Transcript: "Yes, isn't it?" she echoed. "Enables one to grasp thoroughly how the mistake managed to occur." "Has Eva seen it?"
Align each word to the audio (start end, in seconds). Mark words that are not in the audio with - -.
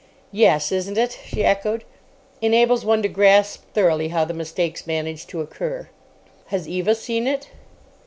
"Yes, 0.31 0.71
isn't 0.71 0.97
it?" 0.97 1.19
she 1.27 1.45
echoed. 1.45 1.83
"Enables 2.41 2.83
one 2.83 3.03
to 3.03 3.07
grasp 3.07 3.65
thoroughly 3.75 4.07
how 4.07 4.25
the 4.25 4.33
mistake 4.33 4.87
managed 4.87 5.29
to 5.29 5.41
occur." 5.41 5.89
"Has 6.47 6.67
Eva 6.67 6.95
seen 6.95 7.27
it?" 7.27 7.49